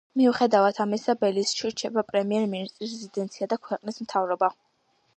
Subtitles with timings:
[0.19, 4.55] მიუხედავად ამისა, ბელიზში რჩება პრემიერ-მინისტრის რეზიდენცია და ქვეყნის მთავრობა.